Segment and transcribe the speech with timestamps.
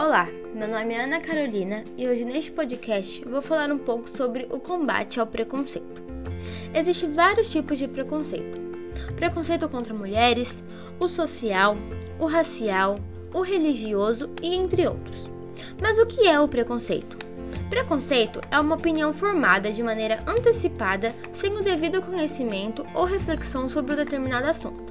[0.00, 4.46] Olá, meu nome é Ana Carolina e hoje neste podcast vou falar um pouco sobre
[4.48, 6.00] o combate ao preconceito.
[6.72, 8.60] Existem vários tipos de preconceito:
[9.16, 10.62] preconceito contra mulheres,
[11.00, 11.76] o social,
[12.16, 12.96] o racial,
[13.34, 15.28] o religioso e entre outros.
[15.82, 17.18] Mas o que é o preconceito?
[17.68, 23.94] Preconceito é uma opinião formada de maneira antecipada, sem o devido conhecimento ou reflexão sobre
[23.94, 24.87] um determinado assunto.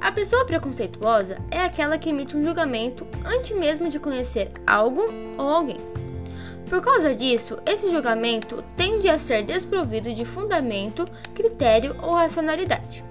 [0.00, 5.02] A pessoa preconceituosa é aquela que emite um julgamento antes mesmo de conhecer algo
[5.36, 5.80] ou alguém.
[6.68, 13.04] Por causa disso, esse julgamento tende a ser desprovido de fundamento, critério ou racionalidade.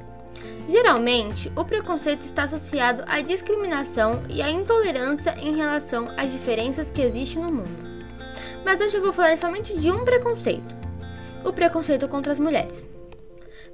[0.67, 7.01] Geralmente, o preconceito está associado à discriminação e à intolerância em relação às diferenças que
[7.01, 7.87] existem no mundo.
[8.63, 10.75] Mas hoje eu vou falar somente de um preconceito:
[11.43, 12.87] o preconceito contra as mulheres.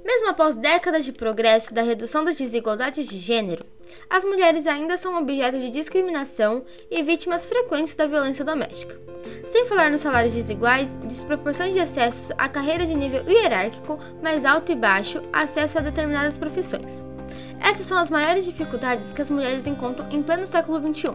[0.04, 3.64] Mesmo após décadas de progresso da redução das desigualdades de gênero,
[4.10, 9.00] as mulheres ainda são objeto de discriminação e vítimas frequentes da violência doméstica.
[9.46, 14.70] Sem falar nos salários desiguais, desproporções de acessos a carreiras de nível hierárquico mais alto
[14.70, 17.02] e baixo, acesso a determinadas profissões.
[17.58, 21.12] Essas são as maiores dificuldades que as mulheres encontram em pleno século XXI.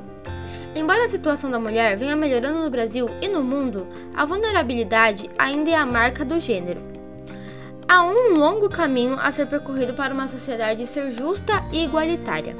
[0.76, 5.70] Embora a situação da mulher venha melhorando no Brasil e no mundo, a vulnerabilidade ainda
[5.70, 6.99] é a marca do gênero.
[7.92, 12.56] Há um longo caminho a ser percorrido para uma sociedade ser justa e igualitária.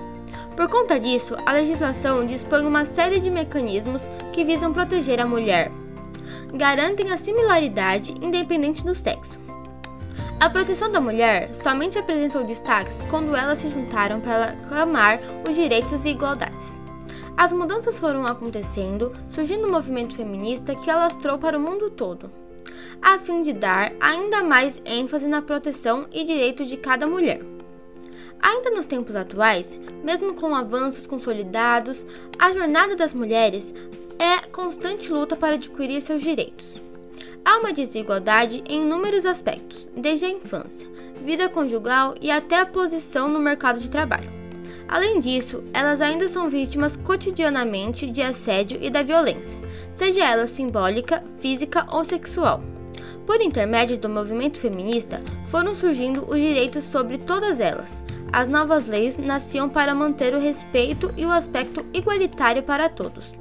[0.58, 5.72] Por conta disso, a legislação dispõe uma série de mecanismos que visam proteger a mulher.
[6.52, 9.38] Garantem a similaridade independente do sexo.
[10.40, 16.06] A proteção da mulher somente apresentou destaques quando elas se juntaram para clamar os direitos
[16.06, 16.76] e igualdades.
[17.38, 22.49] As mudanças foram acontecendo, surgindo um movimento feminista que alastrou para o mundo todo
[23.02, 27.42] a fim de dar ainda mais ênfase na proteção e direito de cada mulher.
[28.42, 32.06] Ainda nos tempos atuais, mesmo com avanços consolidados,
[32.38, 33.74] a jornada das mulheres
[34.18, 36.76] é constante luta para adquirir seus direitos.
[37.44, 40.88] Há uma desigualdade em inúmeros aspectos, desde a infância,
[41.24, 44.39] vida conjugal e até a posição no mercado de trabalho.
[44.90, 49.60] Além disso, elas ainda são vítimas cotidianamente de assédio e da violência,
[49.92, 52.64] seja ela simbólica, física ou sexual.
[53.24, 58.04] Por intermédio do movimento feminista, foram surgindo os direitos sobre todas elas.
[58.34, 63.32] As novas leis nasciam para manter o respeito e o aspecto igualitário para todos.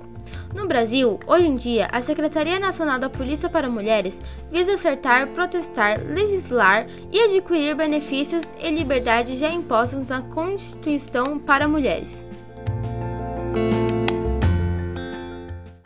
[0.54, 4.20] No Brasil, hoje em dia, a Secretaria Nacional da Polícia para Mulheres
[4.50, 12.24] visa acertar, protestar, legislar e adquirir benefícios e liberdades já impostos na Constituição para mulheres.